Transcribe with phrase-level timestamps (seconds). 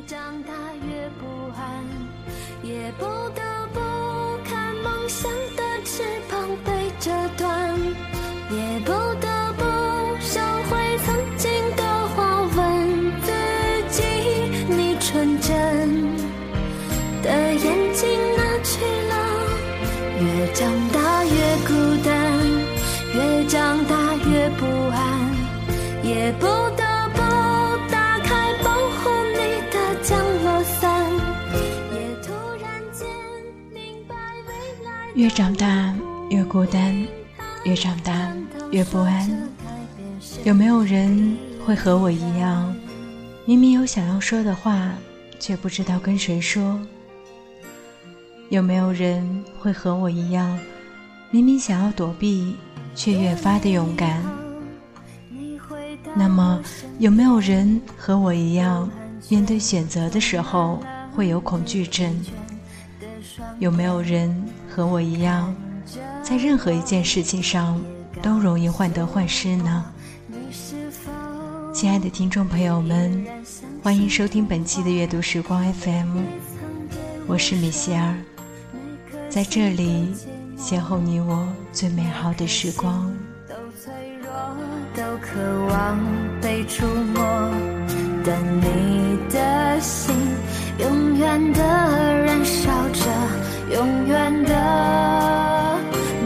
[0.00, 0.52] 越长大
[0.88, 1.84] 越不安，
[2.62, 3.04] 也不
[35.40, 35.94] 长大
[36.28, 36.94] 越孤单，
[37.64, 38.30] 越长大
[38.72, 39.26] 越不安。
[40.44, 42.76] 有没有人会和我一样，
[43.46, 44.92] 明明有想要说的话，
[45.38, 46.78] 却不知道跟谁说？
[48.50, 50.58] 有没有人会和我一样，
[51.30, 52.54] 明明想要躲避，
[52.94, 54.22] 却越发的勇敢？
[56.14, 56.60] 那么，
[56.98, 58.90] 有没有人和我一样，
[59.30, 60.82] 面对选择的时候
[61.16, 62.14] 会有恐惧症？
[63.58, 65.54] 有没有人和我一样，
[66.22, 67.80] 在任何一件事情上
[68.22, 69.84] 都容易患得患失呢？
[71.74, 73.24] 亲爱的听众朋友们，
[73.82, 76.18] 欢迎收听本期的阅读时光 FM，
[77.26, 78.14] 我是米歇尔，
[79.28, 80.14] 在这里
[80.56, 83.12] 邂逅你我最美好的时光。
[83.48, 84.30] 都脆弱，
[84.94, 85.98] 都渴望
[86.40, 87.22] 被触摸，
[88.24, 90.14] 但你的心
[90.78, 93.04] 永远的燃烧着，
[93.72, 95.78] 永远的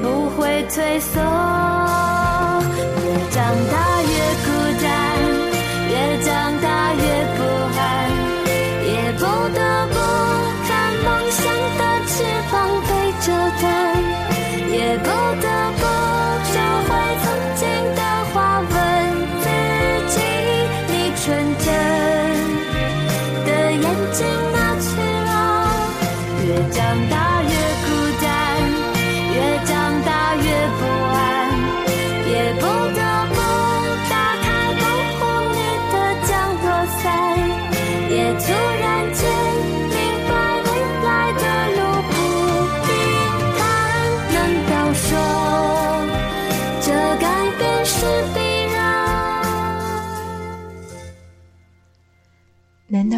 [0.03, 1.54] 不会退缩。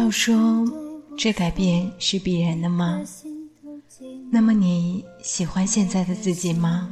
[0.07, 0.65] 难道说
[1.17, 3.01] 这改变是必然的吗？
[4.31, 6.89] 那么你喜欢现在的自己吗？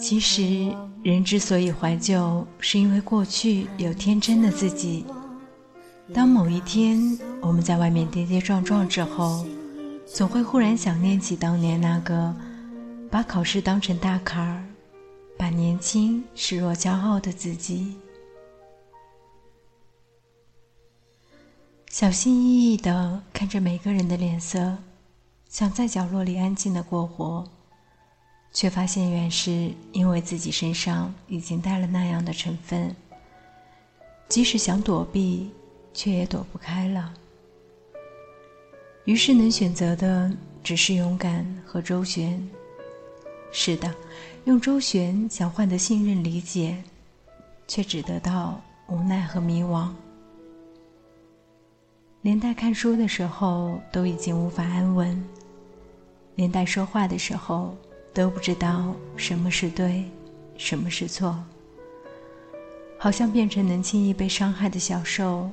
[0.00, 5.04] 其实，人之所以怀旧，是因为过去有天真的自己。
[6.14, 6.98] 当某一天
[7.42, 9.44] 我们在外面跌跌撞撞之后，
[10.06, 12.34] 总会忽然想念起当年那个
[13.10, 14.64] 把考试当成大坎儿，
[15.36, 17.96] 把年轻视若骄傲的自己。
[21.90, 24.76] 小心翼翼地看着每个人的脸色，
[25.48, 27.48] 想在角落里安静地过活，
[28.52, 32.94] 却发现原是因为自己身上已经带了那样的成分，
[34.28, 35.50] 即使想躲避，
[35.94, 37.12] 却也躲不开了。
[39.06, 40.30] 于是能选择的
[40.62, 42.46] 只是勇敢和周旋。
[43.50, 43.92] 是的，
[44.44, 46.76] 用周旋想换得信任理解，
[47.66, 49.88] 却只得到无奈和迷惘。
[52.22, 55.24] 连带看书的时候都已经无法安稳，
[56.34, 57.76] 连带说话的时候
[58.12, 60.04] 都不知道什么是对，
[60.56, 61.38] 什么是错。
[62.98, 65.48] 好像变成能轻易被伤害的小兽，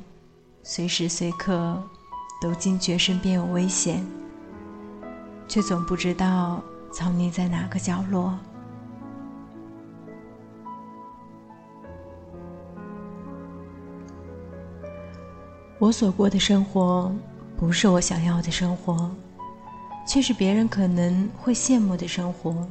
[0.64, 1.82] 随时随刻
[2.42, 4.04] 都惊觉身边有危险，
[5.48, 8.36] 却总不知道藏匿在哪个角落。
[15.86, 17.14] 我所过的生活，
[17.56, 19.08] 不是我想要的生活，
[20.08, 22.68] 却是别人可能会羡慕的生活。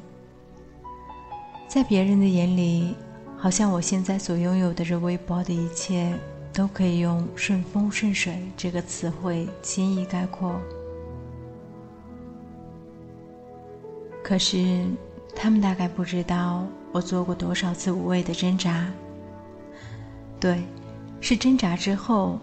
[1.69, 2.97] 在别人的眼里，
[3.37, 6.13] 好像我现在所拥有的这微薄的一切，
[6.53, 10.61] 都可以用“顺风顺水”这个词汇轻易概括。
[14.25, 14.85] 可是，
[15.37, 18.85] 他们大概不知道我做过多少次无谓的挣扎。
[20.41, 20.65] 对，
[21.21, 22.41] 是挣扎之后。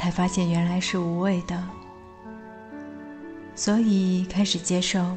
[0.00, 1.62] 才发现原来是无谓的，
[3.54, 5.14] 所以开始接受，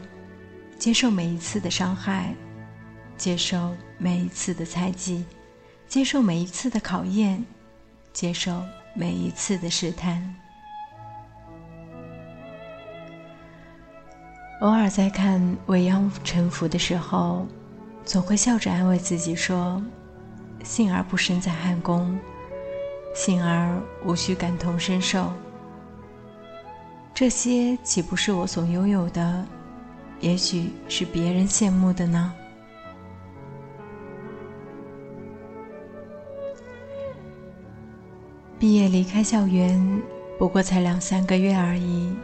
[0.78, 2.36] 接受每一次的伤害，
[3.16, 5.24] 接受每一次的猜忌，
[5.88, 7.42] 接受每一次的考验，
[8.12, 8.62] 接受
[8.94, 10.36] 每一次的试探。
[14.60, 17.48] 偶尔在看《未央沉浮》的时候，
[18.04, 19.82] 总会笑着安慰自己说
[20.62, 22.20] ：“幸而不身在汉宫。”
[23.14, 25.32] 幸而无需感同身受。
[27.14, 29.46] 这些岂不是我所拥有的？
[30.20, 32.34] 也许是别人羡慕的呢。
[38.58, 40.02] 毕业离开校园，
[40.40, 42.16] 不过才两三个月而已，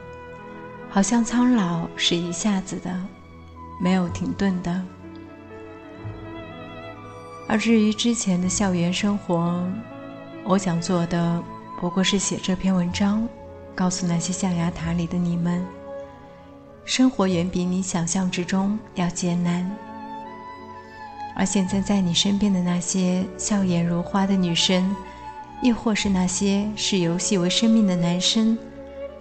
[0.90, 2.90] 好像苍老是一下子的，
[3.82, 4.82] 没有停顿的。
[7.48, 9.62] 而至于之前的校园生活，
[10.50, 11.44] 我想做的
[11.80, 13.30] 不过是写这篇文章，
[13.76, 15.64] 告诉那些象牙塔里的你们，
[16.86, 19.70] 生活远比你想象之中要艰难。
[21.36, 24.96] 而现在在你身边的那些笑颜如花的女生。
[25.62, 28.58] 亦或是那些视游戏为生命的男生，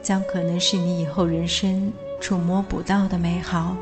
[0.01, 3.77] 将可能是你以后人生触摸不到的美好。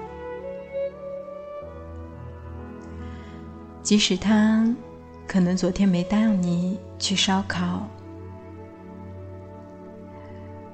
[3.82, 4.66] 即使他
[5.26, 7.86] 可能昨天没答应你去烧烤，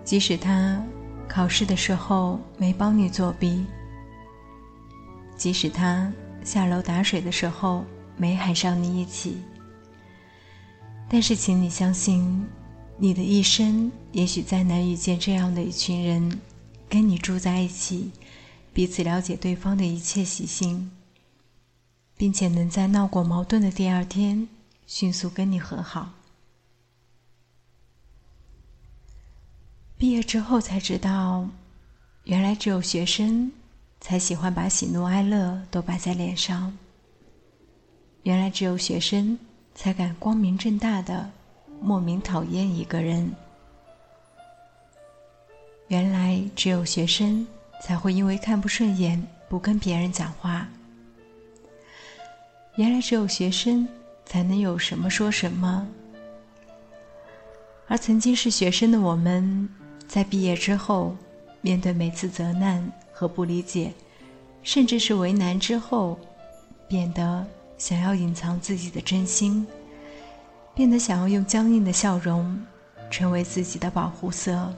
[0.05, 0.83] 即使他
[1.29, 3.65] 考试的时候没帮你作弊，
[5.37, 6.13] 即使他
[6.45, 7.85] 下楼打水的时候
[8.17, 9.37] 没喊上你一起。
[11.09, 12.47] 但是，请你相信，
[12.97, 16.41] 你的一生也许再难遇见这样的一群人，
[16.89, 18.11] 跟你住在一起，
[18.73, 20.91] 彼此了解对方的一切习性，
[22.17, 24.49] 并且能在闹过矛盾的第二天
[24.87, 26.11] 迅速跟你和好。
[29.97, 31.49] 毕业之后才知道，
[32.25, 33.53] 原来只有学生
[34.01, 36.77] 才喜欢把喜怒哀乐都摆在脸上。
[38.23, 39.39] 原来只有学生。
[39.75, 41.31] 才敢光明正大的
[41.81, 43.35] 莫名讨厌一个人。
[45.89, 47.47] 原来只有学生
[47.83, 50.69] 才会因为看不顺眼不跟别人讲话。
[52.77, 53.89] 原来只有学生
[54.33, 55.87] 才能有什么说什么。
[57.87, 59.69] 而曾经是学生的我们，
[60.09, 61.15] 在毕业之后，
[61.61, 63.93] 面对每次责难和不理解，
[64.63, 66.19] 甚至是为难之后，
[66.89, 67.47] 变得。
[67.77, 69.67] 想要隐藏自己的真心，
[70.73, 72.59] 变得想要用僵硬的笑容
[73.11, 74.73] 成为自己的保护色。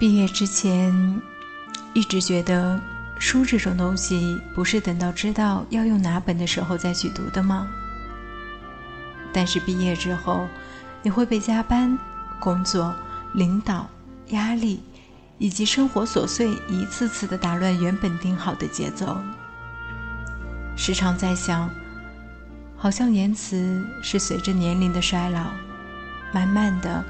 [0.00, 1.22] 毕业之前，
[1.92, 2.80] 一直觉得
[3.18, 7.66] 书这种东西不是等到知道要用哪本的时候再去读的吗？
[9.32, 10.46] 但是毕业之后，
[11.02, 11.98] 你会被加班、
[12.40, 12.94] 工作、
[13.34, 13.88] 领导、
[14.28, 14.82] 压力。
[15.36, 19.18] 以及生活琐碎一次次的打乱原本定好的节奏，
[20.76, 21.68] 时常在想，
[22.76, 25.50] 好像言辞是随着年龄的衰老，
[26.32, 27.04] 慢慢的，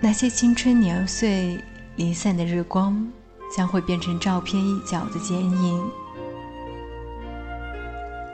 [0.00, 1.62] 那些青春年岁
[1.96, 3.06] 离散的日光，
[3.54, 5.84] 将会变成照片一角的剪影，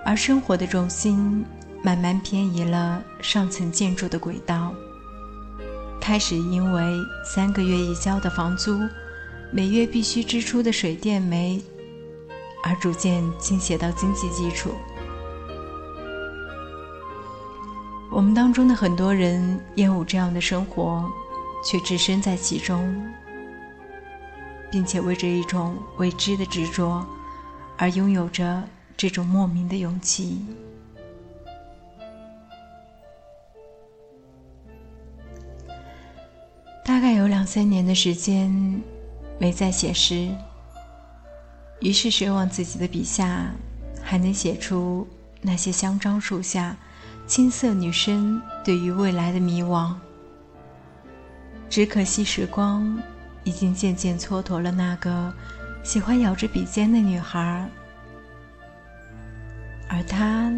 [0.04, 1.44] 而生活的重心
[1.82, 4.72] 慢慢偏移了上层建筑的轨道。
[6.00, 8.80] 开始因为三个月一交的房租，
[9.52, 11.62] 每月必须支出的水电煤，
[12.64, 14.70] 而逐渐倾斜到经济基础。
[18.10, 21.04] 我们当中的很多人厌恶这样的生活，
[21.62, 23.06] 却置身在其中，
[24.70, 27.04] 并且为这一种未知的执着，
[27.76, 28.62] 而拥有着
[28.96, 30.44] 这种莫名的勇气。
[36.84, 38.82] 大概有两三年的时间
[39.38, 40.28] 没再写诗，
[41.80, 43.50] 于是奢望自己的笔下
[44.02, 45.06] 还能写出
[45.40, 46.76] 那些香樟树下
[47.26, 49.94] 青涩女生对于未来的迷惘。
[51.68, 53.00] 只可惜时光
[53.44, 55.32] 已经渐渐蹉跎了那个
[55.82, 57.68] 喜欢咬着笔尖的女孩，
[59.88, 60.52] 而她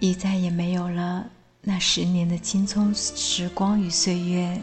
[0.00, 1.26] 已再也没有了
[1.60, 4.60] 那十年的青葱时光与岁月。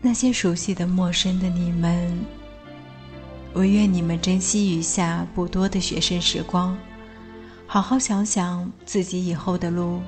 [0.00, 2.16] 那些熟悉的、陌生的你们，
[3.54, 6.78] 唯愿你们珍惜余下不多的学生时光，
[7.66, 10.00] 好好想想自己以后的路。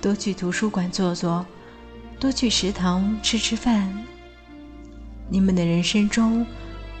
[0.00, 1.44] 多去图书馆坐坐，
[2.20, 3.92] 多去食堂吃吃饭。
[5.28, 6.46] 你们的人生中，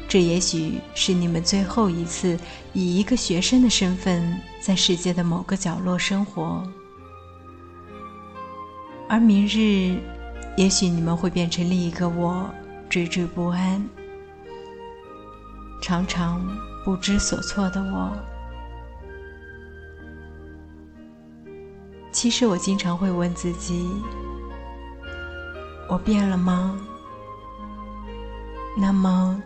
[0.08, 2.38] 这也许是你们最后一次
[2.72, 6.62] 以一个学生的身份在世界的某个角落生活，
[9.08, 9.98] 而明日。
[10.56, 12.48] 也许你们会变成另一个我，
[12.88, 13.86] 惴惴不安、
[15.82, 16.40] 常常
[16.82, 18.10] 不知所措的我。
[22.26, 23.88] 其实我经常会问自己：
[25.88, 26.76] 我变了吗？
[28.76, 29.40] 那么，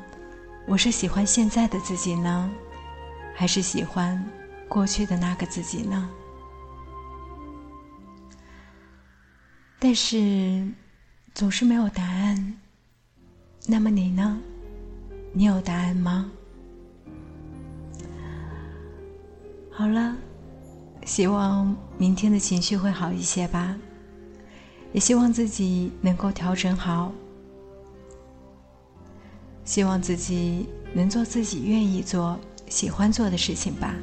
[0.67, 2.51] 我是喜欢现在的自己呢，
[3.37, 4.25] 还是喜欢
[4.67, 6.09] 过去的那个自己呢？
[9.79, 10.67] 但是
[11.35, 12.59] 总是没有答案。
[13.67, 14.41] 那么你呢？
[15.35, 16.31] 你有答案吗？
[19.71, 20.17] 好了，
[21.05, 23.77] 希望明天的情绪会好一些吧。
[24.93, 27.13] 也希望自己能够调整好，
[29.65, 32.39] 希望自己能做自己愿意做、
[32.69, 33.95] 喜欢做的事情吧。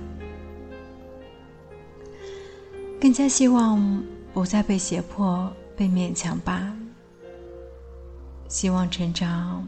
[3.01, 4.01] 更加希望
[4.33, 6.73] 不再被胁迫、被勉强吧。
[8.47, 9.67] 希望成长，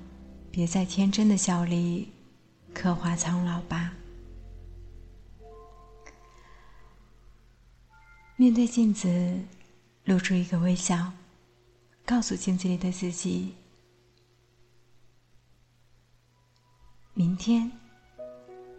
[0.50, 2.08] 别在天真的笑里
[2.74, 3.92] 刻画苍老吧。
[8.40, 9.38] 面对镜子，
[10.06, 11.12] 露出一个微笑，
[12.06, 13.54] 告诉镜子里的自己：
[17.14, 17.70] 明天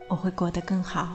[0.08, 1.14] 我会过得更好。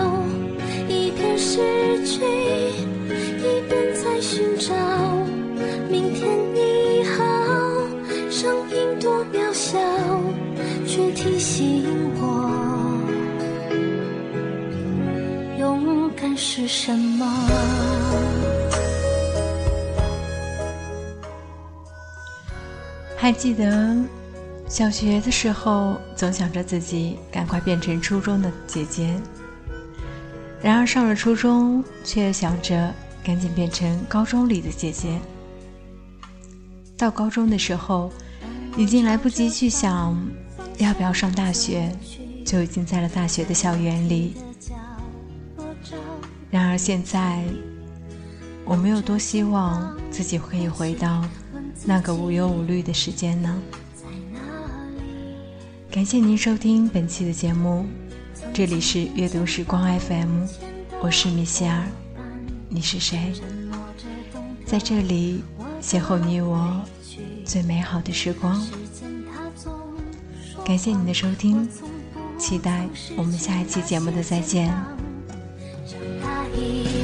[1.53, 1.57] 失
[2.05, 4.73] 去，一边在寻找。
[5.89, 7.25] 明天你好，
[8.29, 9.77] 声音多渺小，
[10.87, 11.83] 却提醒
[12.21, 13.03] 我，
[15.59, 17.27] 勇敢是什么。
[23.17, 23.97] 还记得？
[24.69, 29.13] 小学的时候，总想着自己赶快变成初中的姐姐。
[30.61, 35.19] 然而上了初中，却想着赶紧变成高中里的姐姐。
[36.95, 38.11] 到高中的时候，
[38.77, 40.15] 已经来不及去想
[40.77, 41.91] 要不要上大学，
[42.45, 44.35] 就已经在了大学的校园里。
[46.51, 47.43] 然而现在，
[48.63, 51.25] 我们有多希望自己可以回到
[51.85, 53.59] 那个无忧无虑的时间呢？
[55.89, 57.85] 感谢您收听本期的节目，
[58.53, 60.45] 这里是阅读时光 FM，
[61.01, 61.85] 我是米歇尔，
[62.67, 63.31] 你是谁？
[64.65, 65.41] 在这里
[65.81, 66.81] 邂逅你我
[67.45, 68.61] 最美好的时光。
[70.65, 71.67] 感谢你的收听，
[72.37, 74.67] 期待我们下一期节目的再见
[75.87, 77.00] 长大以。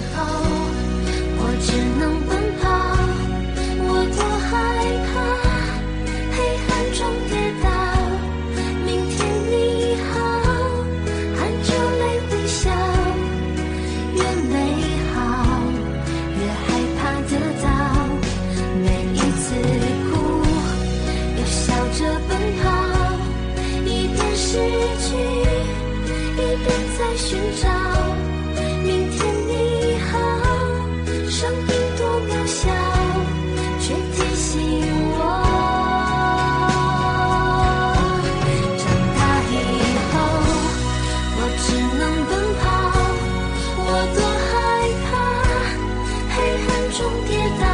[47.27, 47.66] did